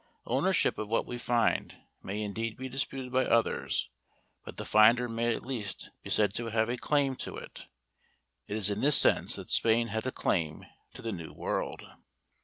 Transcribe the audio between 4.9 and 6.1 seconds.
may at least be